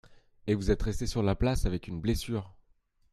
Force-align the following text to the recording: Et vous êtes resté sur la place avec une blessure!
Et 0.47 0.55
vous 0.55 0.71
êtes 0.71 0.81
resté 0.81 1.05
sur 1.05 1.21
la 1.21 1.35
place 1.35 1.67
avec 1.67 1.87
une 1.87 2.01
blessure! 2.01 2.55